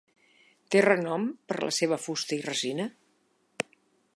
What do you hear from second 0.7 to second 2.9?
Té renom per la seva fusta i resina.